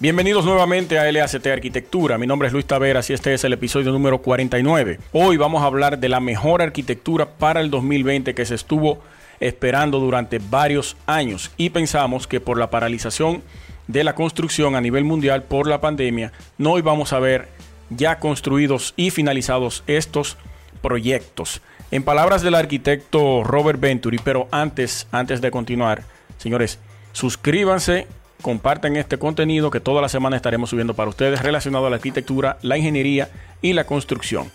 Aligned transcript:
Bienvenidos 0.00 0.44
nuevamente 0.44 0.98
a 0.98 1.10
LACT 1.10 1.46
Arquitectura. 1.46 2.18
Mi 2.18 2.26
nombre 2.26 2.48
es 2.48 2.54
Luis 2.54 2.66
Taveras 2.66 3.10
y 3.10 3.12
este 3.12 3.34
es 3.34 3.44
el 3.44 3.52
episodio 3.52 3.92
número 3.92 4.22
49. 4.22 4.98
Hoy 5.12 5.36
vamos 5.36 5.62
a 5.62 5.66
hablar 5.66 5.98
de 5.98 6.08
la 6.08 6.18
mejor 6.18 6.60
arquitectura 6.62 7.26
para 7.26 7.60
el 7.60 7.70
2020 7.70 8.34
que 8.34 8.46
se 8.46 8.56
estuvo 8.56 9.00
esperando 9.38 10.00
durante 10.00 10.40
varios 10.40 10.96
años 11.06 11.52
y 11.56 11.70
pensamos 11.70 12.26
que 12.26 12.40
por 12.40 12.58
la 12.58 12.70
paralización 12.70 13.42
de 13.86 14.02
la 14.02 14.14
construcción 14.14 14.74
a 14.74 14.80
nivel 14.80 15.04
mundial 15.04 15.44
por 15.44 15.68
la 15.68 15.80
pandemia 15.80 16.32
no 16.58 16.78
íbamos 16.78 17.12
a 17.12 17.20
ver 17.20 17.48
ya 17.90 18.18
construidos 18.18 18.94
y 18.96 19.10
finalizados 19.10 19.84
estos 19.86 20.36
proyectos. 20.82 21.60
En 21.90 22.02
palabras 22.02 22.42
del 22.42 22.54
arquitecto 22.54 23.42
Robert 23.44 23.80
Venturi, 23.80 24.18
pero 24.22 24.46
antes, 24.50 25.06
antes 25.10 25.40
de 25.40 25.50
continuar, 25.50 26.02
señores, 26.36 26.78
suscríbanse 27.12 28.06
compartan 28.42 28.96
este 28.96 29.18
contenido 29.18 29.70
que 29.70 29.80
toda 29.80 30.02
la 30.02 30.08
semana 30.08 30.36
estaremos 30.36 30.70
subiendo 30.70 30.94
para 30.94 31.10
ustedes 31.10 31.42
relacionado 31.42 31.86
a 31.86 31.90
la 31.90 31.96
arquitectura, 31.96 32.58
la 32.62 32.76
ingeniería 32.76 33.30
y 33.62 33.72
la 33.72 33.84
construcción. 33.84 34.50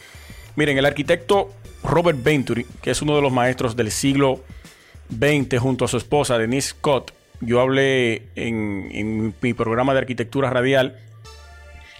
Miren, 0.55 0.77
el 0.77 0.85
arquitecto 0.85 1.51
Robert 1.83 2.21
Venturi, 2.23 2.65
que 2.81 2.91
es 2.91 3.01
uno 3.01 3.15
de 3.15 3.21
los 3.21 3.31
maestros 3.31 3.75
del 3.75 3.91
siglo 3.91 4.41
XX 5.09 5.59
junto 5.59 5.85
a 5.85 5.87
su 5.87 5.97
esposa 5.97 6.37
Denise 6.37 6.69
Scott, 6.69 7.13
yo 7.41 7.59
hablé 7.59 8.23
en, 8.35 9.33
mi 9.41 9.53
programa 9.53 9.93
de 9.93 9.99
arquitectura 9.99 10.49
radial 10.49 10.97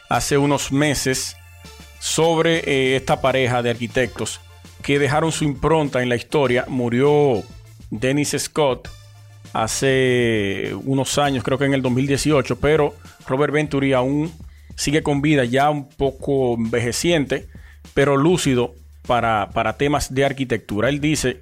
hace 0.10 0.38
unos 0.38 0.72
meses 0.72 1.36
sobre 2.00 2.60
eh, 2.60 2.96
esta 2.96 3.20
pareja 3.20 3.62
de 3.62 3.72
arquitectos 3.72 4.40
que 4.84 5.00
dejaron 5.00 5.32
su 5.32 5.46
impronta 5.46 6.04
en 6.04 6.10
la 6.10 6.16
historia. 6.16 6.66
Murió 6.68 7.42
Dennis 7.90 8.36
Scott 8.38 8.90
hace 9.54 10.72
unos 10.84 11.18
años, 11.18 11.44
creo 11.44 11.58
que 11.58 11.66
en 11.66 11.74
el 11.74 11.82
2018, 11.82 12.60
pero 12.60 12.94
Robert 13.28 13.54
Venturi 13.54 13.94
aún 13.94 14.32
sigue 14.76 15.02
con 15.02 15.22
vida, 15.22 15.46
ya 15.46 15.70
un 15.70 15.90
poco 15.90 16.56
envejeciente, 16.56 17.48
pero 17.94 18.18
lúcido 18.18 18.76
para, 19.08 19.50
para 19.54 19.78
temas 19.78 20.14
de 20.14 20.26
arquitectura. 20.26 20.90
Él 20.90 21.00
dice 21.00 21.40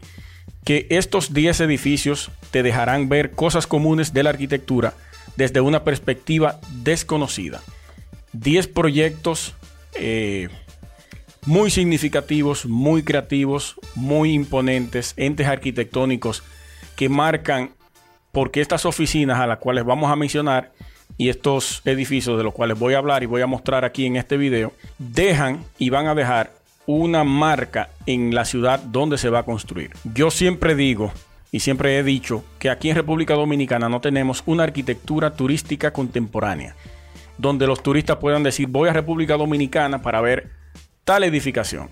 que 0.64 0.88
estos 0.90 1.34
10 1.34 1.62
edificios 1.62 2.32
te 2.52 2.64
dejarán 2.64 3.10
ver 3.10 3.32
cosas 3.32 3.66
comunes 3.66 4.14
de 4.14 4.24
la 4.24 4.30
arquitectura 4.30 4.94
desde 5.36 5.62
una 5.62 5.84
perspectiva 5.84 6.60
desconocida. 6.84 7.62
10 8.34 8.68
proyectos 8.68 9.56
eh, 9.96 10.50
muy 11.45 11.72
significativos, 11.72 12.66
muy 12.66 13.03
creativos, 13.03 13.75
muy 13.95 14.34
imponentes, 14.34 15.14
entes 15.17 15.47
arquitectónicos 15.47 16.44
que 16.95 17.09
marcan 17.09 17.72
porque 18.31 18.61
estas 18.61 18.86
oficinas 18.86 19.39
a 19.39 19.47
las 19.47 19.58
cuales 19.58 19.84
vamos 19.84 20.12
a 20.12 20.16
mencionar 20.16 20.72
y 21.17 21.30
estos 21.30 21.81
edificios 21.86 22.38
de 22.38 22.44
los 22.44 22.53
cuales 22.53 22.80
voy 22.80 22.94
a 22.94 23.00
hablar 23.00 23.23
y 23.23 23.25
voy 23.25 23.42
a 23.42 23.47
mostrar 23.47 23.86
aquí 23.86 24.06
en 24.06 24.16
este 24.16 24.38
video, 24.38 24.73
dejan 24.97 25.64
y 25.78 25.89
van 25.89 26.08
a 26.08 26.16
dejar 26.16 26.52
una 26.86 27.23
marca 27.23 27.89
en 28.06 28.34
la 28.34 28.45
ciudad 28.45 28.80
donde 28.80 29.17
se 29.17 29.30
va 29.30 29.39
a 29.39 29.44
construir. 29.44 29.92
Yo 30.14 30.31
siempre 30.31 30.75
digo 30.75 31.12
y 31.52 31.59
siempre 31.59 31.97
he 31.97 32.03
dicho 32.03 32.44
que 32.59 32.69
aquí 32.69 32.89
en 32.89 32.95
República 32.95 33.34
Dominicana 33.34 33.89
no 33.89 34.00
tenemos 34.00 34.42
una 34.45 34.64
arquitectura 34.64 35.31
turística 35.36 35.92
contemporánea, 35.92 36.75
donde 37.38 37.67
los 37.67 37.84
turistas 37.84 38.17
puedan 38.17 38.44
decir 38.44 38.67
voy 38.67 38.89
a 38.89 38.94
República 38.94 39.38
Dominicana 39.38 40.02
para 40.02 40.22
ver 40.22 40.61
tal 41.04 41.24
edificación. 41.24 41.90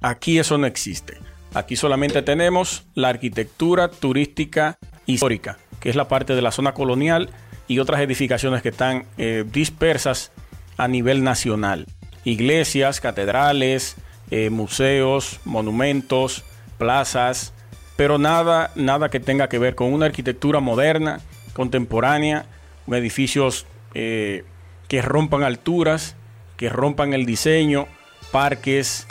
Aquí 0.00 0.38
eso 0.38 0.58
no 0.58 0.66
existe. 0.66 1.18
Aquí 1.54 1.76
solamente 1.76 2.22
tenemos 2.22 2.86
la 2.94 3.08
arquitectura 3.08 3.88
turística 3.88 4.78
histórica, 5.06 5.58
que 5.80 5.90
es 5.90 5.96
la 5.96 6.08
parte 6.08 6.34
de 6.34 6.42
la 6.42 6.52
zona 6.52 6.74
colonial 6.74 7.30
y 7.66 7.78
otras 7.78 8.00
edificaciones 8.00 8.62
que 8.62 8.68
están 8.68 9.06
eh, 9.16 9.44
dispersas 9.50 10.32
a 10.76 10.88
nivel 10.88 11.24
nacional. 11.24 11.86
Iglesias, 12.24 13.00
catedrales, 13.00 13.96
eh, 14.30 14.50
museos, 14.50 15.40
monumentos, 15.44 16.44
plazas, 16.76 17.54
pero 17.96 18.18
nada, 18.18 18.70
nada 18.74 19.08
que 19.08 19.20
tenga 19.20 19.48
que 19.48 19.58
ver 19.58 19.74
con 19.74 19.92
una 19.92 20.06
arquitectura 20.06 20.60
moderna, 20.60 21.20
contemporánea, 21.54 22.46
edificios 22.86 23.66
eh, 23.94 24.44
que 24.86 25.02
rompan 25.02 25.42
alturas, 25.42 26.14
que 26.56 26.68
rompan 26.68 27.12
el 27.12 27.26
diseño, 27.26 27.86
parques, 28.30 29.06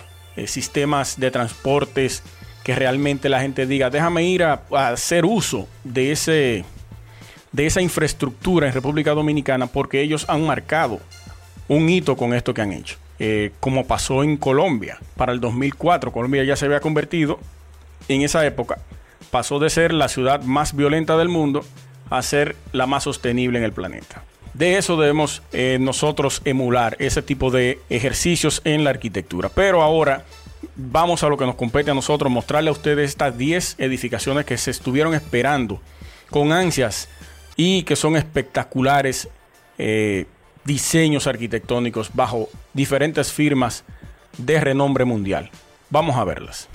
sistemas 0.45 1.19
de 1.19 1.31
transportes 1.31 2.23
que 2.63 2.75
realmente 2.75 3.29
la 3.29 3.41
gente 3.41 3.65
diga, 3.65 3.89
déjame 3.89 4.23
ir 4.23 4.43
a, 4.43 4.61
hacer 4.71 5.25
uso 5.25 5.67
de, 5.83 6.11
ese, 6.11 6.65
de 7.51 7.65
esa 7.65 7.81
infraestructura 7.81 8.67
en 8.67 8.73
República 8.73 9.11
Dominicana 9.11 9.67
porque 9.67 10.01
ellos 10.01 10.25
han 10.27 10.45
marcado 10.45 10.99
un 11.67 11.89
hito 11.89 12.15
con 12.15 12.33
esto 12.33 12.53
que 12.53 12.61
han 12.61 12.73
hecho. 12.73 12.97
Eh, 13.19 13.51
como 13.59 13.87
pasó 13.87 14.21
en 14.21 14.37
Colombia 14.37 14.99
para 15.15 15.31
el 15.31 15.39
2004. 15.39 16.11
Colombia 16.11 16.43
ya 16.43 16.55
se 16.55 16.65
había 16.65 16.81
convertido 16.81 17.39
en 18.09 18.21
esa 18.21 18.45
época, 18.45 18.77
pasó 19.31 19.57
de 19.57 19.71
ser 19.71 19.91
la 19.91 20.07
ciudad 20.07 20.43
más 20.43 20.75
violenta 20.75 21.17
del 21.17 21.27
mundo 21.27 21.65
a 22.11 22.21
ser 22.21 22.55
la 22.73 22.85
más 22.85 23.03
sostenible 23.03 23.57
en 23.57 23.65
el 23.65 23.73
planeta. 23.73 24.23
De 24.57 24.77
eso 24.77 24.97
debemos 24.97 25.43
eh, 25.53 25.77
nosotros 25.79 26.41
emular 26.43 26.95
ese 26.97 27.21
tipo 27.21 27.51
de 27.51 27.79
ejercicios 27.89 28.61
en 28.63 28.83
la 28.83 28.89
arquitectura. 28.89 29.49
Pero 29.49 29.83
ahora 29.83 30.25
vamos 30.75 31.21
a 31.21 31.29
lo 31.29 31.37
que 31.37 31.45
nos 31.45 31.53
compete 31.53 31.91
a 31.91 31.93
nosotros, 31.93 32.31
mostrarle 32.31 32.69
a 32.69 32.71
ustedes 32.71 33.11
estas 33.11 33.37
10 33.37 33.75
edificaciones 33.77 34.45
que 34.45 34.57
se 34.57 34.71
estuvieron 34.71 35.13
esperando 35.13 35.79
con 36.31 36.51
ansias 36.51 37.07
y 37.55 37.83
que 37.83 37.95
son 37.95 38.15
espectaculares 38.15 39.29
eh, 39.77 40.25
diseños 40.65 41.27
arquitectónicos 41.27 42.09
bajo 42.15 42.49
diferentes 42.73 43.31
firmas 43.31 43.83
de 44.39 44.59
renombre 44.59 45.05
mundial. 45.05 45.51
Vamos 45.91 46.15
a 46.15 46.23
verlas. 46.23 46.67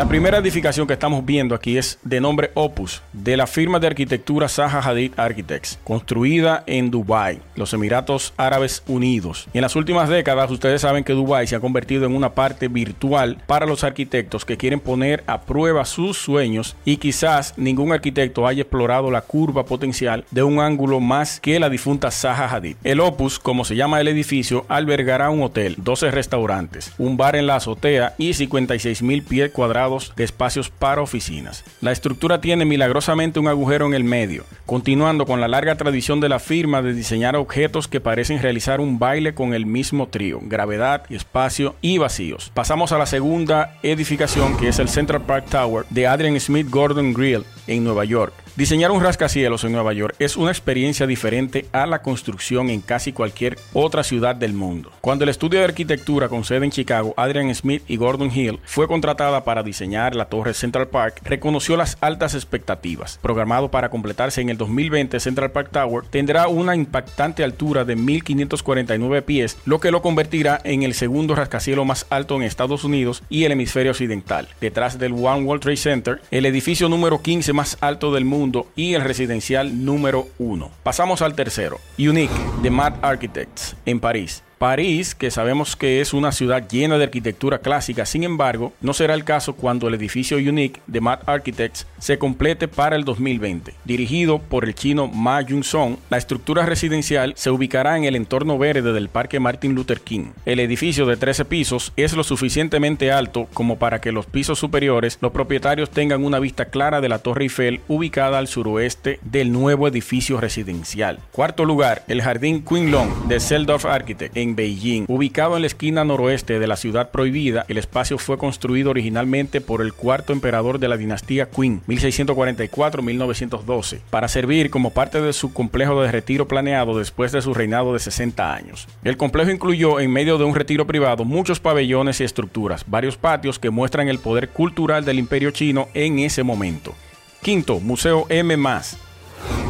La 0.00 0.08
primera 0.08 0.38
edificación 0.38 0.86
que 0.86 0.94
estamos 0.94 1.26
viendo 1.26 1.54
aquí 1.54 1.76
es 1.76 1.98
de 2.02 2.22
nombre 2.22 2.52
Opus, 2.54 3.02
de 3.12 3.36
la 3.36 3.46
firma 3.46 3.78
de 3.78 3.86
arquitectura 3.86 4.48
Zaha 4.48 4.80
Hadid 4.80 5.12
Architects, 5.18 5.78
construida 5.84 6.64
en 6.66 6.90
Dubái, 6.90 7.40
los 7.54 7.74
Emiratos 7.74 8.32
Árabes 8.38 8.82
Unidos. 8.86 9.46
Y 9.52 9.58
en 9.58 9.62
las 9.62 9.76
últimas 9.76 10.08
décadas, 10.08 10.50
ustedes 10.50 10.80
saben 10.80 11.04
que 11.04 11.12
Dubái 11.12 11.46
se 11.46 11.54
ha 11.54 11.60
convertido 11.60 12.06
en 12.06 12.16
una 12.16 12.32
parte 12.32 12.68
virtual 12.68 13.42
para 13.46 13.66
los 13.66 13.84
arquitectos 13.84 14.46
que 14.46 14.56
quieren 14.56 14.80
poner 14.80 15.22
a 15.26 15.42
prueba 15.42 15.84
sus 15.84 16.16
sueños 16.16 16.76
y 16.86 16.96
quizás 16.96 17.52
ningún 17.58 17.92
arquitecto 17.92 18.46
haya 18.46 18.62
explorado 18.62 19.10
la 19.10 19.20
curva 19.20 19.66
potencial 19.66 20.24
de 20.30 20.42
un 20.42 20.60
ángulo 20.60 21.00
más 21.00 21.40
que 21.40 21.60
la 21.60 21.68
difunta 21.68 22.10
Zaha 22.10 22.48
Hadid. 22.48 22.76
El 22.84 23.00
Opus, 23.00 23.38
como 23.38 23.66
se 23.66 23.76
llama 23.76 24.00
el 24.00 24.08
edificio, 24.08 24.64
albergará 24.70 25.28
un 25.28 25.42
hotel, 25.42 25.74
12 25.76 26.10
restaurantes, 26.10 26.94
un 26.96 27.18
bar 27.18 27.36
en 27.36 27.46
la 27.46 27.56
azotea 27.56 28.14
y 28.16 28.32
56 28.32 29.02
mil 29.02 29.22
pies 29.22 29.50
cuadrados 29.50 29.89
de 30.16 30.24
espacios 30.24 30.70
para 30.70 31.02
oficinas. 31.02 31.64
La 31.80 31.92
estructura 31.92 32.40
tiene 32.40 32.64
milagrosamente 32.64 33.40
un 33.40 33.48
agujero 33.48 33.86
en 33.86 33.94
el 33.94 34.04
medio, 34.04 34.44
continuando 34.66 35.26
con 35.26 35.40
la 35.40 35.48
larga 35.48 35.76
tradición 35.76 36.20
de 36.20 36.28
la 36.28 36.38
firma 36.38 36.82
de 36.82 36.94
diseñar 36.94 37.36
objetos 37.36 37.88
que 37.88 38.00
parecen 38.00 38.40
realizar 38.40 38.80
un 38.80 38.98
baile 38.98 39.34
con 39.34 39.54
el 39.54 39.66
mismo 39.66 40.08
trío, 40.08 40.40
gravedad, 40.42 41.02
espacio 41.10 41.74
y 41.80 41.98
vacíos. 41.98 42.50
Pasamos 42.54 42.92
a 42.92 42.98
la 42.98 43.06
segunda 43.06 43.76
edificación 43.82 44.56
que 44.56 44.68
es 44.68 44.78
el 44.78 44.88
Central 44.88 45.22
Park 45.22 45.46
Tower 45.50 45.86
de 45.90 46.06
Adrian 46.06 46.38
Smith 46.38 46.68
Gordon 46.70 47.12
Grill 47.12 47.44
en 47.66 47.84
Nueva 47.84 48.04
York. 48.04 48.32
Diseñar 48.56 48.90
un 48.90 49.00
rascacielos 49.00 49.62
en 49.62 49.72
Nueva 49.72 49.92
York 49.92 50.16
es 50.18 50.36
una 50.36 50.50
experiencia 50.50 51.06
diferente 51.06 51.66
a 51.70 51.86
la 51.86 52.02
construcción 52.02 52.68
en 52.68 52.80
casi 52.80 53.12
cualquier 53.12 53.56
otra 53.72 54.02
ciudad 54.02 54.34
del 54.34 54.54
mundo. 54.54 54.90
Cuando 55.00 55.22
el 55.22 55.30
estudio 55.30 55.60
de 55.60 55.66
arquitectura 55.66 56.28
con 56.28 56.44
sede 56.44 56.64
en 56.64 56.72
Chicago, 56.72 57.14
Adrian 57.16 57.54
Smith 57.54 57.84
y 57.86 57.96
Gordon 57.96 58.30
Hill, 58.34 58.58
fue 58.64 58.88
contratada 58.88 59.44
para 59.44 59.62
diseñar 59.62 60.16
la 60.16 60.24
torre 60.24 60.52
Central 60.52 60.88
Park, 60.88 61.20
reconoció 61.24 61.76
las 61.76 61.96
altas 62.00 62.34
expectativas. 62.34 63.20
Programado 63.22 63.70
para 63.70 63.88
completarse 63.88 64.40
en 64.40 64.48
el 64.48 64.58
2020, 64.58 65.20
Central 65.20 65.52
Park 65.52 65.70
Tower 65.70 66.04
tendrá 66.10 66.48
una 66.48 66.74
impactante 66.74 67.44
altura 67.44 67.84
de 67.84 67.96
1.549 67.96 69.22
pies, 69.22 69.58
lo 69.64 69.78
que 69.78 69.92
lo 69.92 70.02
convertirá 70.02 70.60
en 70.64 70.82
el 70.82 70.94
segundo 70.94 71.36
rascacielos 71.36 71.86
más 71.86 72.04
alto 72.10 72.34
en 72.34 72.42
Estados 72.42 72.82
Unidos 72.82 73.22
y 73.30 73.44
el 73.44 73.52
hemisferio 73.52 73.92
occidental. 73.92 74.48
Detrás 74.60 74.98
del 74.98 75.12
One 75.12 75.44
World 75.44 75.62
Trade 75.62 75.76
Center, 75.76 76.20
el 76.32 76.46
edificio 76.46 76.88
número 76.88 77.22
15 77.22 77.52
más 77.52 77.78
alto 77.80 78.12
del 78.12 78.24
mundo 78.24 78.39
y 78.76 78.94
el 78.94 79.02
residencial 79.02 79.84
número 79.84 80.28
1. 80.38 80.70
Pasamos 80.82 81.22
al 81.22 81.34
tercero, 81.34 81.78
Unique 81.98 82.32
de 82.62 82.70
Mad 82.70 82.94
Architects 83.02 83.76
en 83.84 84.00
París. 84.00 84.42
París, 84.60 85.14
que 85.14 85.30
sabemos 85.30 85.74
que 85.74 86.02
es 86.02 86.12
una 86.12 86.32
ciudad 86.32 86.68
llena 86.68 86.98
de 86.98 87.04
arquitectura 87.04 87.60
clásica, 87.60 88.04
sin 88.04 88.24
embargo, 88.24 88.74
no 88.82 88.92
será 88.92 89.14
el 89.14 89.24
caso 89.24 89.54
cuando 89.54 89.88
el 89.88 89.94
edificio 89.94 90.36
Unique 90.36 90.82
de 90.86 91.00
Matt 91.00 91.26
Architects 91.26 91.86
se 91.98 92.18
complete 92.18 92.68
para 92.68 92.94
el 92.94 93.06
2020. 93.06 93.72
Dirigido 93.86 94.38
por 94.38 94.66
el 94.66 94.74
chino 94.74 95.08
Ma 95.08 95.40
Jung-song, 95.42 95.96
la 96.10 96.18
estructura 96.18 96.66
residencial 96.66 97.32
se 97.38 97.48
ubicará 97.48 97.96
en 97.96 98.04
el 98.04 98.14
entorno 98.14 98.58
verde 98.58 98.92
del 98.92 99.08
Parque 99.08 99.40
Martin 99.40 99.74
Luther 99.74 100.02
King. 100.02 100.32
El 100.44 100.60
edificio 100.60 101.06
de 101.06 101.16
13 101.16 101.46
pisos 101.46 101.94
es 101.96 102.12
lo 102.12 102.22
suficientemente 102.22 103.12
alto 103.12 103.48
como 103.54 103.78
para 103.78 104.02
que 104.02 104.12
los 104.12 104.26
pisos 104.26 104.58
superiores 104.58 105.16
los 105.22 105.32
propietarios 105.32 105.88
tengan 105.88 106.22
una 106.22 106.38
vista 106.38 106.66
clara 106.66 107.00
de 107.00 107.08
la 107.08 107.20
Torre 107.20 107.44
Eiffel 107.44 107.80
ubicada 107.88 108.36
al 108.36 108.46
suroeste 108.46 109.20
del 109.22 109.52
nuevo 109.52 109.88
edificio 109.88 110.38
residencial. 110.38 111.18
Cuarto 111.32 111.64
lugar, 111.64 112.04
el 112.08 112.20
jardín 112.20 112.62
Queen 112.62 112.90
Long 112.90 113.26
de 113.26 113.40
Seldorf 113.40 113.86
Architect 113.86 114.36
en 114.36 114.49
Beijing. 114.56 115.04
Ubicado 115.08 115.56
en 115.56 115.62
la 115.62 115.66
esquina 115.66 116.04
noroeste 116.04 116.58
de 116.58 116.66
la 116.66 116.76
ciudad 116.76 117.10
prohibida, 117.10 117.64
el 117.68 117.78
espacio 117.78 118.18
fue 118.18 118.36
construido 118.38 118.90
originalmente 118.90 119.60
por 119.60 119.82
el 119.82 119.92
cuarto 119.92 120.32
emperador 120.32 120.78
de 120.78 120.88
la 120.88 120.96
dinastía 120.96 121.50
Qing, 121.50 121.82
1644-1912, 121.86 124.00
para 124.10 124.28
servir 124.28 124.70
como 124.70 124.90
parte 124.90 125.20
de 125.20 125.32
su 125.32 125.52
complejo 125.52 126.00
de 126.02 126.12
retiro 126.12 126.48
planeado 126.48 126.98
después 126.98 127.32
de 127.32 127.42
su 127.42 127.54
reinado 127.54 127.92
de 127.92 127.98
60 127.98 128.54
años. 128.54 128.86
El 129.04 129.16
complejo 129.16 129.50
incluyó, 129.50 130.00
en 130.00 130.12
medio 130.12 130.38
de 130.38 130.44
un 130.44 130.54
retiro 130.54 130.86
privado, 130.86 131.24
muchos 131.24 131.60
pabellones 131.60 132.20
y 132.20 132.24
estructuras, 132.24 132.84
varios 132.86 133.16
patios 133.16 133.58
que 133.58 133.70
muestran 133.70 134.08
el 134.08 134.18
poder 134.18 134.50
cultural 134.50 135.04
del 135.04 135.18
imperio 135.18 135.50
chino 135.50 135.88
en 135.94 136.18
ese 136.18 136.42
momento. 136.42 136.94
Quinto, 137.42 137.80
Museo 137.80 138.26
M+, 138.28 138.54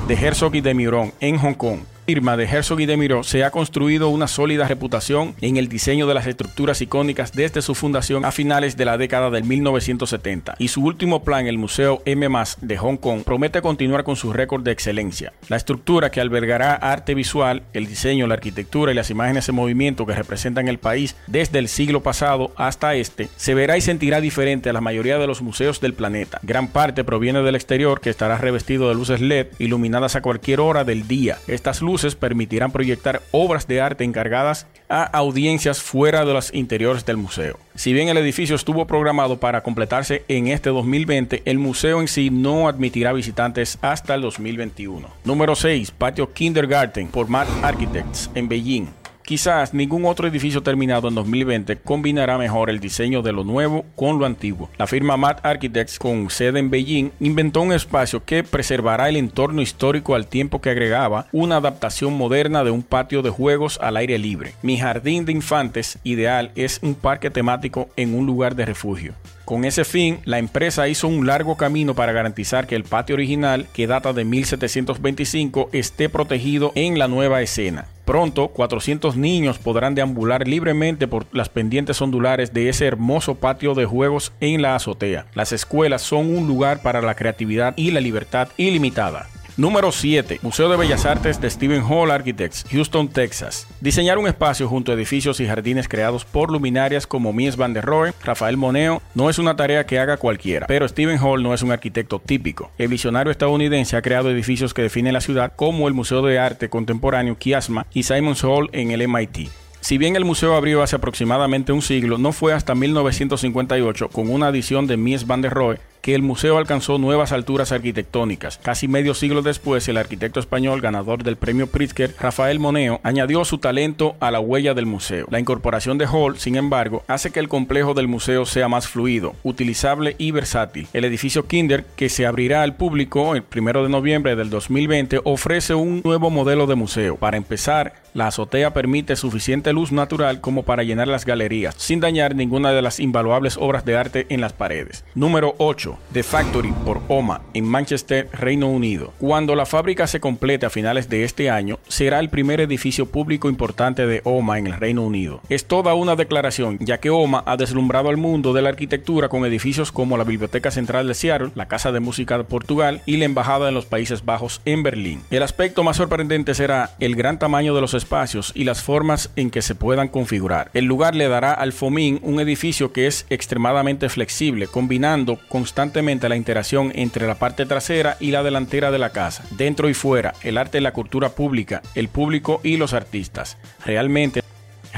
de 0.09 0.15
Herzog 0.15 0.57
y 0.57 0.61
de 0.61 0.75
Miron 0.75 1.13
en 1.21 1.39
Hong 1.39 1.55
Kong 1.55 1.81
de 2.11 2.45
Herzog 2.45 2.81
y 2.81 2.87
de 2.87 2.97
Miro 2.97 3.23
se 3.23 3.45
ha 3.45 3.53
construido 3.53 4.09
una 4.09 4.27
sólida 4.27 4.67
reputación 4.67 5.37
en 5.41 5.57
el 5.57 5.69
diseño 5.69 6.09
de 6.09 6.15
las 6.15 6.27
estructuras 6.27 6.83
icónicas 6.83 7.33
desde 7.33 7.63
su 7.63 7.77
fundación 7.77 8.25
a 8.25 8.33
finales 8.33 8.77
de 8.77 8.85
la 8.85 8.99
década 8.99 9.31
del 9.31 9.45
1970 9.45 10.57
y 10.59 10.69
su 10.69 10.83
último 10.83 11.23
plan, 11.23 11.47
el 11.47 11.57
Museo 11.57 12.03
M+, 12.07 12.29
de 12.63 12.77
Hong 12.79 12.97
Kong, 12.97 13.23
promete 13.23 13.63
continuar 13.63 14.03
con 14.03 14.17
su 14.17 14.33
récord 14.33 14.65
de 14.65 14.73
excelencia. 14.73 15.33
La 15.49 15.57
estructura 15.57 16.11
que 16.11 16.21
albergará 16.21 16.75
arte 16.75 17.15
visual, 17.15 17.63
el 17.75 17.87
diseño, 17.87 18.27
la 18.27 18.35
arquitectura 18.35 18.91
y 18.91 18.97
las 18.97 19.11
imágenes 19.11 19.49
en 19.49 19.55
movimiento 19.55 20.05
que 20.05 20.15
representan 20.15 20.67
el 20.67 20.79
país 20.79 21.15
desde 21.29 21.61
el 21.61 21.69
siglo 21.69 22.03
pasado 22.03 22.53
hasta 22.57 22.97
este, 22.97 23.29
se 23.37 23.55
verá 23.55 23.77
y 23.77 23.83
sentirá 23.83 24.21
diferente 24.21 24.69
a 24.69 24.73
la 24.73 24.81
mayoría 24.81 25.19
de 25.19 25.29
los 25.29 25.43
museos 25.43 25.81
del 25.81 25.95
planeta. 25.95 26.41
Gran 26.43 26.67
parte 26.67 27.05
proviene 27.05 27.43
del 27.43 27.55
exterior 27.55 28.01
que 28.01 28.11
estará 28.11 28.37
revestido 28.37 28.89
de 28.89 28.97
luces 28.97 29.21
LED 29.21 29.47
iluminadas 29.61 30.17
a 30.17 30.23
cualquier 30.23 30.59
hora 30.59 30.83
del 30.83 31.07
día. 31.07 31.39
Estas 31.47 31.81
luces 31.83 32.00
permitirán 32.19 32.73
proyectar 32.73 33.23
obras 33.31 33.67
de 33.67 33.81
arte 33.81 34.05
encargadas 34.05 34.67
a 34.89 35.05
audiencias 35.05 35.81
fuera 35.81 36.25
de 36.25 36.33
los 36.33 36.53
interiores 36.55 37.05
del 37.07 37.17
museo. 37.17 37.59
Si 37.75 37.93
bien 37.93 38.09
el 38.09 38.17
edificio 38.17 38.57
estuvo 38.57 38.87
programado 38.87 39.39
para 39.39 39.63
completarse 39.63 40.25
en 40.29 40.49
este 40.49 40.71
2020, 40.71 41.43
el 41.45 41.59
museo 41.59 42.01
en 42.01 42.09
sí 42.09 42.31
no 42.31 42.69
admitirá 42.69 43.13
visitantes 43.13 43.79
hasta 43.83 44.15
el 44.15 44.23
2021. 44.23 45.09
Número 45.25 45.55
6. 45.55 45.91
Patio 45.93 46.33
Kindergarten 46.33 47.09
por 47.09 47.29
Matt 47.29 47.49
Architects 47.63 48.31
en 48.35 48.49
Beijing. 48.49 49.00
Quizás 49.31 49.73
ningún 49.73 50.07
otro 50.07 50.27
edificio 50.27 50.61
terminado 50.61 51.07
en 51.07 51.15
2020 51.15 51.77
combinará 51.77 52.37
mejor 52.37 52.69
el 52.69 52.81
diseño 52.81 53.23
de 53.23 53.31
lo 53.31 53.45
nuevo 53.45 53.85
con 53.95 54.19
lo 54.19 54.27
antiguo. 54.27 54.69
La 54.77 54.89
firma 54.89 55.17
Matt 55.17 55.47
Architects, 55.47 56.01
con 56.01 56.31
sede 56.31 56.59
en 56.59 56.69
Beijing, 56.69 57.13
inventó 57.21 57.61
un 57.61 57.73
espacio 57.73 58.25
que 58.25 58.43
preservará 58.43 59.09
el 59.09 59.15
entorno 59.15 59.63
histórico 59.63 60.17
al 60.17 60.27
tiempo 60.27 60.61
que 60.61 60.71
agregaba 60.71 61.29
una 61.31 61.59
adaptación 61.59 62.15
moderna 62.15 62.65
de 62.65 62.73
un 62.73 62.83
patio 62.83 63.23
de 63.23 63.31
juegos 63.31 63.79
al 63.81 63.99
aire 63.99 64.19
libre. 64.19 64.55
Mi 64.63 64.79
jardín 64.79 65.25
de 65.25 65.31
infantes 65.31 66.01
ideal 66.03 66.51
es 66.57 66.81
un 66.83 66.97
parque 66.97 67.31
temático 67.31 67.89
en 67.95 68.17
un 68.17 68.27
lugar 68.27 68.57
de 68.57 68.67
refugio. 68.67 69.15
Con 69.51 69.65
ese 69.65 69.85
fin, 69.85 70.21
la 70.27 70.39
empresa 70.39 70.87
hizo 70.87 71.09
un 71.09 71.27
largo 71.27 71.57
camino 71.57 71.97
para 71.97 72.13
garantizar 72.13 72.69
que 72.69 72.77
el 72.77 72.85
patio 72.85 73.17
original, 73.17 73.67
que 73.73 73.89
data 73.89 74.13
de 74.13 74.25
1725, 74.25 75.71
esté 75.73 76.09
protegido 76.09 76.71
en 76.77 77.01
la 77.01 77.09
nueva 77.09 77.43
escena. 77.43 77.87
Pronto, 78.05 78.47
400 78.47 79.17
niños 79.17 79.59
podrán 79.59 79.97
deambular 79.97 80.47
libremente 80.47 81.09
por 81.09 81.27
las 81.33 81.49
pendientes 81.49 82.01
ondulares 82.01 82.55
de 82.55 82.69
ese 82.69 82.87
hermoso 82.87 83.35
patio 83.35 83.75
de 83.75 83.87
juegos 83.87 84.33
en 84.39 84.63
la 84.63 84.77
azotea. 84.77 85.27
Las 85.35 85.51
escuelas 85.51 86.03
son 86.03 86.33
un 86.33 86.47
lugar 86.47 86.81
para 86.81 87.03
la 87.03 87.17
creatividad 87.17 87.75
y 87.77 87.91
la 87.91 87.99
libertad 87.99 88.51
ilimitada. 88.57 89.27
Número 89.57 89.93
7. 89.93 90.41
Museo 90.43 90.69
de 90.69 90.77
Bellas 90.77 91.05
Artes 91.05 91.41
de 91.41 91.51
Stephen 91.51 91.83
Hall 91.83 92.11
Architects, 92.11 92.65
Houston, 92.71 93.09
Texas. 93.09 93.67
Diseñar 93.81 94.19
un 94.19 94.27
espacio 94.27 94.69
junto 94.69 94.93
a 94.93 94.95
edificios 94.95 95.41
y 95.41 95.47
jardines 95.47 95.89
creados 95.89 96.25
por 96.25 96.51
luminarias 96.51 97.07
como 97.07 97.33
Mies 97.33 97.57
van 97.57 97.75
der 97.75 97.85
Rohe, 97.85 98.13
Rafael 98.25 98.57
Moneo, 98.57 99.03
no 99.15 99.29
es 99.29 99.39
una 99.39 99.57
tarea 99.57 99.87
que 99.87 99.99
haga 99.99 100.17
cualquiera, 100.17 100.67
pero 100.67 100.89
Stephen 100.89 101.19
Hall 101.19 101.43
no 101.43 101.53
es 101.53 101.63
un 101.63 101.73
arquitecto 101.73 102.21
típico. 102.21 102.71
El 102.79 102.89
visionario 102.89 103.31
estadounidense 103.31 103.97
ha 103.97 104.03
creado 104.03 104.31
edificios 104.31 104.73
que 104.73 104.83
definen 104.83 105.13
la 105.13 105.21
ciudad 105.21 105.53
como 105.57 105.89
el 105.89 105.95
Museo 105.95 106.23
de 106.23 106.39
Arte 106.39 106.69
Contemporáneo 106.69 107.37
Kiasma 107.37 107.87
y 107.93 108.05
Simon's 108.05 108.45
Hall 108.45 108.71
en 108.73 108.91
el 108.91 109.07
MIT. 109.07 109.51
Si 109.81 109.97
bien 109.97 110.15
el 110.15 110.27
museo 110.27 110.55
abrió 110.55 110.83
hace 110.83 110.97
aproximadamente 110.97 111.73
un 111.73 111.81
siglo, 111.81 112.19
no 112.19 112.33
fue 112.33 112.53
hasta 112.53 112.75
1958 112.75 114.09
con 114.09 114.31
una 114.31 114.51
edición 114.51 114.87
de 114.87 114.99
Mies 114.99 115.27
van 115.27 115.41
der 115.41 115.53
Rohe 115.53 115.79
que 116.01 116.15
el 116.15 116.23
museo 116.23 116.59
alcanzó 116.59 116.99
nuevas 116.99 117.33
alturas 117.33 117.73
arquitectónicas. 117.73 118.59
Casi 118.59 118.89
medio 118.89 119.15
siglo 119.15 119.43
después, 119.43 119.89
el 119.89 119.97
arquitecto 119.97 120.41
español 120.41 120.81
ganador 120.81 121.23
del 121.23 121.37
premio 121.37 121.67
Pritzker, 121.67 122.15
Rafael 122.19 122.59
Moneo, 122.59 123.01
añadió 123.03 123.45
su 123.45 123.59
talento 123.59 124.17
a 124.21 124.31
la 124.31 124.41
huella 124.41 124.75
del 124.75 124.87
museo. 124.87 125.27
La 125.31 125.41
incorporación 125.41 125.99
de 125.99 126.07
Hall, 126.07 126.39
sin 126.39 126.57
embargo, 126.57 127.03
hace 127.09 127.31
que 127.31 127.41
el 127.41 127.49
complejo 127.49 127.95
del 127.95 128.09
museo 128.09 128.47
sea 128.47 128.69
más 128.69 128.89
fluido, 128.89 129.35
utilizable 129.43 130.15
y 130.19 130.31
versátil. 130.31 130.89
El 130.93 131.05
edificio 131.05 131.47
Kinder, 131.47 131.85
que 131.97 132.09
se 132.09 132.27
abrirá 132.27 132.63
al 132.63 132.77
público 132.77 133.35
el 133.35 133.45
1 133.55 133.83
de 133.83 133.89
noviembre 133.89 134.37
del 134.37 134.51
2020, 134.51 135.21
ofrece 135.25 135.75
un 135.75 136.01
nuevo 136.05 136.31
modelo 136.31 136.67
de 136.67 136.75
museo. 136.75 137.17
Para 137.17 137.37
empezar, 137.37 137.95
la 138.15 138.27
azotea 138.27 138.73
permite 138.73 139.17
suficiente 139.17 139.73
luz 139.73 139.93
natural 139.93 140.41
como 140.41 140.65
para 140.65 140.83
llenar 140.83 141.09
las 141.09 141.25
galerías, 141.25 141.75
sin 141.79 142.01
dañar 142.01 142.35
ninguna 142.35 142.73
de 142.73 142.83
las 142.83 142.99
invaluables 142.99 143.57
obras 143.57 143.85
de 143.85 143.97
arte 143.97 144.27
en 144.31 144.41
las 144.41 144.53
paredes. 144.53 145.05
Número 145.15 145.55
8. 145.59 145.90
The 146.13 146.23
Factory 146.23 146.73
por 146.85 147.01
OMA 147.09 147.43
en 147.55 147.65
Manchester, 147.65 148.29
Reino 148.33 148.69
Unido. 148.69 149.13
Cuando 149.19 149.55
la 149.55 149.67
fábrica 149.67 150.07
se 150.07 150.21
complete 150.21 150.67
a 150.67 150.71
finales 150.71 151.09
de 151.09 151.25
este 151.25 151.51
año, 151.51 151.79
será 151.89 152.21
el 152.21 152.31
primer 152.31 152.61
edificio 152.61 153.07
público 153.07 153.49
importante 153.49 154.07
de 154.07 154.21
OMA 154.25 154.59
en 154.59 154.67
el 154.69 154.75
Reino 154.75 155.03
Unido. 155.03 155.41
Es 155.49 155.67
toda 155.67 155.95
una 155.95 156.17
declaración, 156.17 156.79
ya 156.81 156.99
que 156.99 157.11
OMA 157.11 157.43
ha 157.47 157.57
deslumbrado 157.57 158.09
al 158.09 158.17
mundo 158.17 158.53
de 158.53 158.63
la 158.63 158.69
arquitectura 158.69 159.29
con 159.29 159.45
edificios 159.45 159.93
como 159.93 160.17
la 160.17 160.25
Biblioteca 160.25 160.71
Central 160.71 161.09
de 161.09 161.15
Seattle, 161.15 161.51
la 161.55 161.69
Casa 161.69 161.93
de 161.93 162.01
Música 162.01 162.39
de 162.39 162.45
Portugal 162.45 163.03
y 163.07 163.17
la 163.17 163.25
Embajada 163.25 163.69
en 163.69 163.75
los 163.75 163.87
Países 163.87 164.25
Bajos 164.25 164.61
en 164.65 164.83
Berlín. 164.83 165.23
El 165.31 165.43
aspecto 165.43 165.85
más 165.85 165.97
sorprendente 165.97 166.55
será 166.55 166.91
el 167.01 167.17
gran 167.17 167.39
tamaño 167.39 167.75
de 167.75 167.81
los 167.81 167.95
espacios 167.95 168.53
y 168.55 168.65
las 168.65 168.83
formas 168.83 169.31
en 169.37 169.51
que 169.51 169.63
se 169.63 169.75
puedan 169.75 170.09
configurar. 170.09 170.71
El 170.75 170.85
lugar 170.85 171.15
le 171.15 171.29
dará 171.29 171.53
al 171.53 171.73
FOMIN 171.73 172.21
un 172.23 172.41
edificio 172.41 172.93
que 172.93 173.07
es 173.07 173.27
extremadamente 173.31 174.09
flexible, 174.09 174.67
combinando 174.67 175.39
constantemente 175.49 175.80
la 176.29 176.37
interacción 176.37 176.93
entre 176.95 177.27
la 177.27 177.37
parte 177.37 177.65
trasera 177.65 178.17
y 178.21 178.33
la 178.33 178.43
delantera 178.43 178.91
de 178.91 178.99
la 178.99 179.11
casa, 179.11 179.45
dentro 179.53 179.89
y 179.89 179.95
fuera, 179.95 180.35
el 180.43 180.59
arte 180.59 180.79
y 180.79 180.81
la 180.83 180.93
cultura 180.93 181.31
pública, 181.31 181.81
el 181.95 182.09
público 182.09 182.61
y 182.63 182.77
los 182.77 182.93
artistas. 182.93 183.57
Realmente 183.85 184.43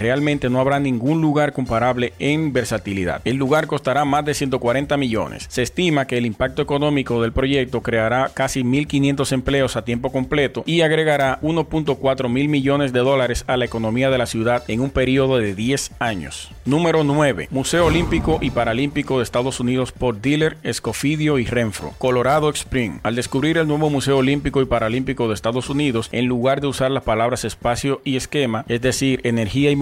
realmente 0.02 0.50
no 0.50 0.60
habrá 0.60 0.80
ningún 0.80 1.20
lugar 1.20 1.52
comparable 1.52 2.12
en 2.18 2.52
versatilidad. 2.52 3.22
El 3.24 3.36
lugar 3.36 3.66
costará 3.66 4.04
más 4.04 4.24
de 4.24 4.34
140 4.34 4.96
millones. 4.96 5.46
Se 5.48 5.62
estima 5.62 6.06
que 6.06 6.18
el 6.18 6.26
impacto 6.26 6.60
económico 6.60 7.22
del 7.22 7.32
proyecto 7.32 7.82
creará 7.82 8.30
casi 8.34 8.62
1.500 8.62 9.32
empleos 9.32 9.76
a 9.76 9.84
tiempo 9.84 10.12
completo 10.12 10.64
y 10.66 10.82
agregará 10.82 11.40
1.4 11.40 12.28
mil 12.28 12.48
millones 12.48 12.92
de 12.92 13.00
dólares 13.00 13.44
a 13.46 13.56
la 13.56 13.64
economía 13.64 14.10
de 14.10 14.18
la 14.18 14.26
ciudad 14.26 14.64
en 14.68 14.80
un 14.80 14.90
periodo 14.90 15.38
de 15.38 15.54
10 15.54 15.92
años. 15.98 16.50
Número 16.64 17.04
9. 17.04 17.48
Museo 17.50 17.86
Olímpico 17.86 18.38
y 18.40 18.50
Paralímpico 18.50 19.18
de 19.18 19.24
Estados 19.24 19.60
Unidos 19.60 19.92
por 19.92 20.20
Diller, 20.20 20.56
Escofidio 20.62 21.38
y 21.38 21.44
Renfro. 21.46 21.92
Colorado 21.98 22.50
Spring. 22.50 22.98
Al 23.02 23.14
descubrir 23.14 23.58
el 23.58 23.68
nuevo 23.68 23.90
Museo 23.90 24.18
Olímpico 24.18 24.60
y 24.60 24.66
Paralímpico 24.66 25.28
de 25.28 25.34
Estados 25.34 25.70
Unidos, 25.70 26.08
en 26.12 26.26
lugar 26.26 26.60
de 26.60 26.66
usar 26.66 26.90
las 26.90 27.04
palabras 27.04 27.44
espacio 27.44 28.00
y 28.04 28.16
esquema, 28.16 28.64
es 28.68 28.80
decir, 28.80 29.20
energía 29.24 29.70
y 29.70 29.76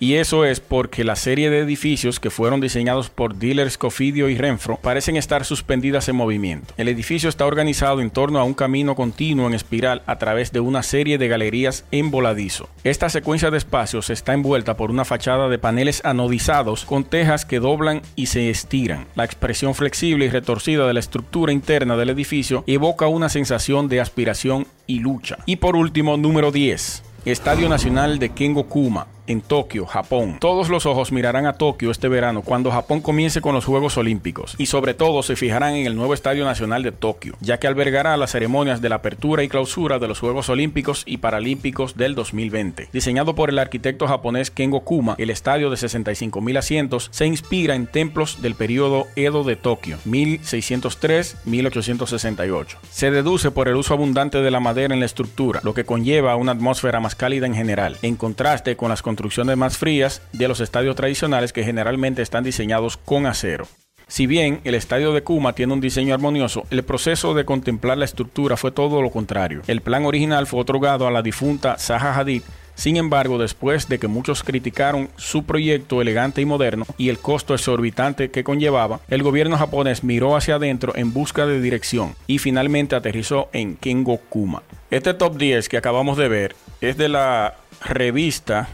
Y 0.00 0.16
eso 0.16 0.44
es 0.44 0.60
porque 0.60 1.02
la 1.02 1.16
serie 1.16 1.50
de 1.50 1.60
edificios 1.60 2.20
que 2.20 2.28
fueron 2.28 2.60
diseñados 2.60 3.08
por 3.08 3.36
Dealers 3.36 3.78
Cofidio 3.78 4.28
y 4.28 4.36
Renfro 4.36 4.76
parecen 4.76 5.16
estar 5.16 5.46
suspendidas 5.46 6.08
en 6.10 6.16
movimiento. 6.16 6.74
El 6.76 6.88
edificio 6.88 7.28
está 7.28 7.46
organizado 7.46 8.00
en 8.02 8.10
torno 8.10 8.38
a 8.38 8.44
un 8.44 8.54
camino 8.54 8.96
continuo 8.96 9.46
en 9.46 9.54
espiral 9.54 10.02
a 10.06 10.18
través 10.18 10.52
de 10.52 10.60
una 10.60 10.82
serie 10.82 11.16
de 11.16 11.28
galerías 11.28 11.84
en 11.90 12.10
voladizo. 12.10 12.68
Esta 12.82 13.08
secuencia 13.08 13.50
de 13.50 13.58
espacios 13.58 14.10
está 14.10 14.34
envuelta 14.34 14.76
por 14.76 14.90
una 14.90 15.06
fachada 15.06 15.48
de 15.48 15.58
paneles 15.58 16.04
anodizados 16.04 16.84
con 16.84 17.04
tejas 17.04 17.46
que 17.46 17.60
doblan 17.60 18.02
y 18.14 18.26
se 18.26 18.50
estiran. 18.50 19.06
La 19.14 19.24
expresión 19.24 19.74
flexible 19.74 20.26
y 20.26 20.28
retorcida 20.28 20.86
de 20.86 20.92
la 20.92 21.00
estructura 21.00 21.52
interna 21.52 21.96
del 21.96 22.10
edificio 22.10 22.64
evoca 22.66 23.06
una 23.06 23.28
sensación 23.28 23.88
de 23.88 24.00
aspiración 24.00 24.66
y 24.86 24.98
lucha. 24.98 25.38
Y 25.46 25.56
por 25.56 25.76
último, 25.76 26.16
número 26.16 26.50
10. 26.50 27.04
Estadio 27.24 27.70
Nacional 27.70 28.18
de 28.18 28.28
Kengo 28.30 28.64
Kuma 28.64 29.06
en 29.26 29.40
Tokio, 29.40 29.86
Japón. 29.86 30.38
Todos 30.40 30.68
los 30.68 30.86
ojos 30.86 31.12
mirarán 31.12 31.46
a 31.46 31.54
Tokio 31.54 31.90
este 31.90 32.08
verano 32.08 32.42
cuando 32.42 32.70
Japón 32.70 33.00
comience 33.00 33.40
con 33.40 33.54
los 33.54 33.64
Juegos 33.64 33.96
Olímpicos 33.96 34.54
y 34.58 34.66
sobre 34.66 34.94
todo 34.94 35.22
se 35.22 35.36
fijarán 35.36 35.74
en 35.74 35.86
el 35.86 35.96
nuevo 35.96 36.14
Estadio 36.14 36.44
Nacional 36.44 36.82
de 36.82 36.92
Tokio, 36.92 37.34
ya 37.40 37.58
que 37.58 37.66
albergará 37.66 38.16
las 38.16 38.32
ceremonias 38.32 38.80
de 38.80 38.88
la 38.88 38.96
apertura 38.96 39.42
y 39.42 39.48
clausura 39.48 39.98
de 39.98 40.08
los 40.08 40.20
Juegos 40.20 40.48
Olímpicos 40.48 41.02
y 41.06 41.18
Paralímpicos 41.18 41.96
del 41.96 42.14
2020. 42.14 42.88
Diseñado 42.92 43.34
por 43.34 43.50
el 43.50 43.58
arquitecto 43.58 44.06
japonés 44.06 44.50
Kengo 44.50 44.80
Kuma, 44.80 45.14
el 45.18 45.30
estadio 45.30 45.70
de 45.70 45.76
65.000 45.76 46.58
asientos 46.58 47.08
se 47.12 47.26
inspira 47.26 47.74
en 47.74 47.86
templos 47.86 48.42
del 48.42 48.54
periodo 48.54 49.06
Edo 49.16 49.44
de 49.44 49.56
Tokio, 49.56 49.98
1603-1868. 50.06 52.76
Se 52.90 53.10
deduce 53.10 53.50
por 53.50 53.68
el 53.68 53.76
uso 53.76 53.94
abundante 53.94 54.42
de 54.42 54.50
la 54.50 54.60
madera 54.60 54.92
en 54.94 55.00
la 55.00 55.06
estructura, 55.06 55.60
lo 55.62 55.72
que 55.74 55.84
conlleva 55.84 56.36
una 56.36 56.52
atmósfera 56.52 57.00
más 57.00 57.14
cálida 57.14 57.46
en 57.46 57.54
general, 57.54 57.96
en 58.02 58.16
contraste 58.16 58.76
con 58.76 58.90
las 58.90 59.02
construcciones 59.14 59.56
más 59.56 59.78
frías 59.78 60.22
de 60.32 60.48
los 60.48 60.58
estadios 60.58 60.96
tradicionales 60.96 61.52
que 61.52 61.62
generalmente 61.62 62.20
están 62.20 62.42
diseñados 62.42 62.96
con 62.96 63.26
acero. 63.26 63.68
Si 64.08 64.26
bien 64.26 64.60
el 64.64 64.74
estadio 64.74 65.12
de 65.12 65.22
Kuma 65.22 65.54
tiene 65.54 65.72
un 65.72 65.80
diseño 65.80 66.14
armonioso, 66.14 66.64
el 66.70 66.82
proceso 66.82 67.32
de 67.32 67.44
contemplar 67.44 67.96
la 67.96 68.04
estructura 68.04 68.56
fue 68.56 68.72
todo 68.72 69.00
lo 69.02 69.10
contrario. 69.10 69.62
El 69.68 69.82
plan 69.82 70.04
original 70.04 70.48
fue 70.48 70.60
otorgado 70.60 71.06
a 71.06 71.12
la 71.12 71.22
difunta 71.22 71.78
Zaha 71.78 72.18
Hadid 72.18 72.42
sin 72.74 72.96
embargo, 72.96 73.38
después 73.38 73.88
de 73.88 73.98
que 73.98 74.08
muchos 74.08 74.42
criticaron 74.42 75.08
su 75.16 75.44
proyecto 75.44 76.02
elegante 76.02 76.40
y 76.40 76.44
moderno 76.44 76.86
y 76.98 77.08
el 77.08 77.18
costo 77.18 77.54
exorbitante 77.54 78.30
que 78.30 78.44
conllevaba, 78.44 79.00
el 79.08 79.22
gobierno 79.22 79.56
japonés 79.56 80.02
miró 80.02 80.36
hacia 80.36 80.56
adentro 80.56 80.92
en 80.96 81.12
busca 81.12 81.46
de 81.46 81.60
dirección 81.60 82.16
y 82.26 82.38
finalmente 82.38 82.96
aterrizó 82.96 83.48
en 83.52 83.76
Kengo 83.76 84.18
Kuma. 84.28 84.62
Este 84.90 85.14
top 85.14 85.36
10 85.36 85.68
que 85.68 85.76
acabamos 85.76 86.16
de 86.16 86.28
ver 86.28 86.56
es 86.80 86.96
de 86.96 87.08
la 87.08 87.54
revista 87.84 88.68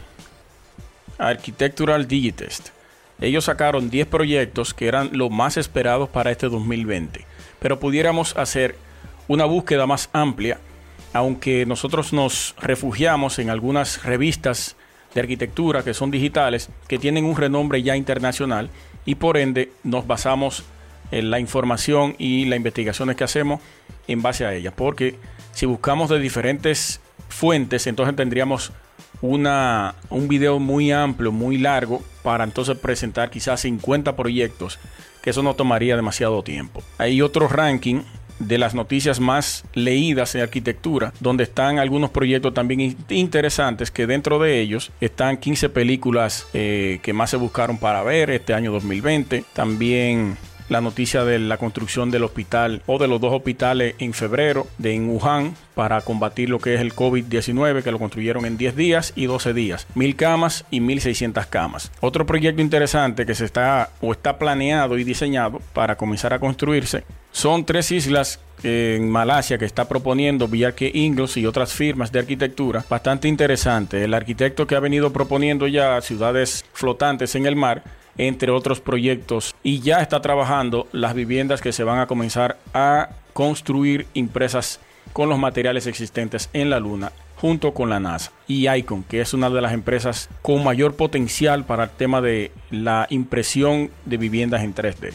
Architectural 1.21 2.07
Digitest. 2.07 2.69
Ellos 3.19 3.45
sacaron 3.45 3.89
10 3.89 4.07
proyectos 4.07 4.73
que 4.73 4.87
eran 4.87 5.11
los 5.13 5.29
más 5.29 5.57
esperados 5.57 6.09
para 6.09 6.31
este 6.31 6.49
2020, 6.49 7.25
pero 7.59 7.79
pudiéramos 7.79 8.35
hacer 8.35 8.75
una 9.27 9.45
búsqueda 9.45 9.85
más 9.85 10.09
amplia 10.11 10.59
aunque 11.13 11.65
nosotros 11.65 12.13
nos 12.13 12.55
refugiamos 12.59 13.39
en 13.39 13.49
algunas 13.49 14.03
revistas 14.03 14.75
de 15.13 15.21
arquitectura 15.21 15.83
que 15.83 15.93
son 15.93 16.09
digitales, 16.11 16.69
que 16.87 16.97
tienen 16.97 17.25
un 17.25 17.35
renombre 17.35 17.83
ya 17.83 17.97
internacional 17.97 18.69
y 19.05 19.15
por 19.15 19.37
ende 19.37 19.71
nos 19.83 20.07
basamos 20.07 20.63
en 21.11 21.29
la 21.29 21.39
información 21.39 22.15
y 22.17 22.45
las 22.45 22.57
investigaciones 22.57 23.17
que 23.17 23.25
hacemos 23.25 23.59
en 24.07 24.21
base 24.21 24.45
a 24.45 24.53
ellas. 24.53 24.73
Porque 24.75 25.17
si 25.51 25.65
buscamos 25.65 26.09
de 26.09 26.19
diferentes 26.19 27.01
fuentes, 27.27 27.87
entonces 27.87 28.15
tendríamos 28.15 28.71
una, 29.21 29.95
un 30.09 30.27
video 30.27 30.59
muy 30.59 30.91
amplio, 30.91 31.31
muy 31.31 31.57
largo, 31.57 32.01
para 32.23 32.43
entonces 32.43 32.77
presentar 32.77 33.29
quizás 33.29 33.61
50 33.61 34.15
proyectos, 34.15 34.79
que 35.21 35.29
eso 35.29 35.43
no 35.43 35.55
tomaría 35.55 35.95
demasiado 35.95 36.43
tiempo. 36.43 36.83
Hay 36.97 37.21
otro 37.21 37.47
ranking 37.47 38.01
de 38.47 38.57
las 38.57 38.73
noticias 38.73 39.19
más 39.19 39.63
leídas 39.73 40.33
en 40.35 40.41
arquitectura, 40.41 41.13
donde 41.19 41.43
están 41.43 41.79
algunos 41.79 42.09
proyectos 42.09 42.53
también 42.53 42.97
interesantes, 43.09 43.91
que 43.91 44.07
dentro 44.07 44.39
de 44.39 44.59
ellos 44.59 44.91
están 44.99 45.37
15 45.37 45.69
películas 45.69 46.47
eh, 46.53 46.99
que 47.03 47.13
más 47.13 47.29
se 47.29 47.37
buscaron 47.37 47.77
para 47.77 48.03
ver 48.03 48.31
este 48.31 48.53
año 48.53 48.71
2020. 48.71 49.43
También 49.53 50.37
la 50.71 50.79
noticia 50.79 51.25
de 51.25 51.37
la 51.37 51.57
construcción 51.57 52.11
del 52.11 52.23
hospital 52.23 52.81
o 52.85 52.97
de 52.97 53.09
los 53.09 53.19
dos 53.19 53.33
hospitales 53.33 53.95
en 53.99 54.13
febrero 54.13 54.67
de 54.77 54.93
en 54.93 55.09
Wuhan 55.09 55.53
para 55.75 55.99
combatir 55.99 56.49
lo 56.49 56.59
que 56.59 56.75
es 56.75 56.79
el 56.79 56.95
COVID-19 56.95 57.83
que 57.83 57.91
lo 57.91 57.99
construyeron 57.99 58.45
en 58.45 58.57
10 58.57 58.77
días 58.77 59.11
y 59.17 59.25
12 59.25 59.53
días, 59.53 59.85
mil 59.95 60.15
camas 60.15 60.63
y 60.71 60.79
1600 60.79 61.45
camas. 61.47 61.91
Otro 61.99 62.25
proyecto 62.25 62.61
interesante 62.61 63.25
que 63.25 63.35
se 63.35 63.43
está 63.43 63.89
o 63.99 64.13
está 64.13 64.37
planeado 64.37 64.97
y 64.97 65.03
diseñado 65.03 65.59
para 65.73 65.97
comenzar 65.97 66.33
a 66.33 66.39
construirse 66.39 67.03
son 67.33 67.65
tres 67.65 67.91
islas 67.91 68.39
en 68.63 69.09
Malasia 69.09 69.57
que 69.57 69.65
está 69.65 69.89
proponiendo 69.89 70.47
Villarque 70.47 70.89
Ingles 70.93 71.35
y 71.35 71.45
otras 71.45 71.73
firmas 71.73 72.13
de 72.13 72.19
arquitectura 72.19 72.85
bastante 72.89 73.27
interesante. 73.27 74.05
El 74.05 74.13
arquitecto 74.13 74.67
que 74.67 74.75
ha 74.75 74.79
venido 74.79 75.11
proponiendo 75.11 75.67
ya 75.67 75.99
ciudades 75.99 76.63
flotantes 76.71 77.35
en 77.35 77.45
el 77.45 77.57
mar 77.57 77.83
entre 78.17 78.51
otros 78.51 78.79
proyectos, 78.79 79.55
y 79.63 79.79
ya 79.79 80.01
está 80.01 80.21
trabajando 80.21 80.87
las 80.91 81.13
viviendas 81.13 81.61
que 81.61 81.71
se 81.71 81.83
van 81.83 81.99
a 81.99 82.07
comenzar 82.07 82.57
a 82.73 83.09
construir 83.33 84.07
impresas 84.13 84.79
con 85.13 85.29
los 85.29 85.39
materiales 85.39 85.87
existentes 85.87 86.49
en 86.53 86.69
la 86.69 86.79
Luna 86.79 87.11
junto 87.41 87.73
con 87.73 87.89
la 87.89 87.99
NASA 87.99 88.31
y 88.47 88.69
Icon, 88.69 89.03
que 89.03 89.19
es 89.19 89.33
una 89.33 89.49
de 89.49 89.61
las 89.61 89.73
empresas 89.73 90.29
con 90.43 90.63
mayor 90.63 90.95
potencial 90.95 91.65
para 91.65 91.85
el 91.85 91.89
tema 91.89 92.21
de 92.21 92.51
la 92.69 93.07
impresión 93.09 93.89
de 94.05 94.17
viviendas 94.17 94.61
en 94.61 94.75
3D. 94.75 95.13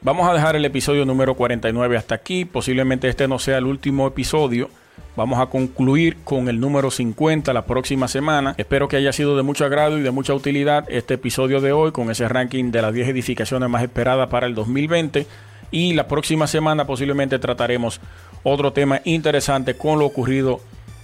Vamos 0.00 0.28
a 0.28 0.34
dejar 0.34 0.54
el 0.54 0.64
episodio 0.64 1.04
número 1.04 1.34
49 1.34 1.96
hasta 1.96 2.14
aquí, 2.14 2.44
posiblemente 2.44 3.08
este 3.08 3.26
no 3.26 3.40
sea 3.40 3.58
el 3.58 3.64
último 3.64 4.06
episodio 4.06 4.70
Vamos 5.18 5.40
a 5.40 5.46
concluir 5.46 6.18
con 6.22 6.48
el 6.48 6.60
número 6.60 6.92
50 6.92 7.52
la 7.52 7.62
próxima 7.64 8.06
semana. 8.06 8.54
Espero 8.56 8.86
que 8.86 8.94
haya 8.94 9.12
sido 9.12 9.36
de 9.36 9.42
mucho 9.42 9.64
agrado 9.64 9.98
y 9.98 10.02
de 10.02 10.12
mucha 10.12 10.32
utilidad 10.32 10.84
este 10.88 11.14
episodio 11.14 11.60
de 11.60 11.72
hoy 11.72 11.90
con 11.90 12.08
ese 12.08 12.28
ranking 12.28 12.70
de 12.70 12.82
las 12.82 12.94
10 12.94 13.08
edificaciones 13.08 13.68
más 13.68 13.82
esperadas 13.82 14.28
para 14.28 14.46
el 14.46 14.54
2020. 14.54 15.26
Y 15.72 15.94
la 15.94 16.06
próxima 16.06 16.46
semana 16.46 16.86
posiblemente 16.86 17.40
trataremos 17.40 18.00
otro 18.44 18.72
tema 18.72 19.00
interesante 19.02 19.74
con 19.74 19.98
lo 19.98 20.06
ocurrido 20.06 20.60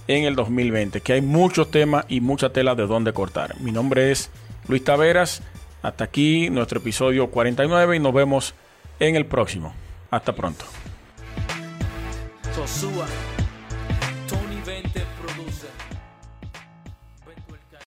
en 0.07 0.23
el 0.23 0.37
2020, 0.37 1.01
que 1.01 1.11
hay 1.11 1.21
muchos 1.21 1.69
temas 1.69 2.05
y 2.07 2.21
mucha 2.21 2.53
tela 2.53 2.73
de 2.73 2.87
donde 2.87 3.11
cortar. 3.11 3.59
Mi 3.59 3.73
nombre 3.73 4.13
es 4.13 4.29
Luis 4.69 4.85
Taveras. 4.85 5.41
Hasta 5.81 6.05
aquí 6.05 6.49
nuestro 6.49 6.79
episodio 6.79 7.31
49 7.31 7.97
y 7.97 7.99
nos 7.99 8.13
vemos 8.13 8.53
en 9.01 9.17
el 9.17 9.25
próximo. 9.25 9.73
Hasta 10.09 10.33
pronto. 10.33 10.63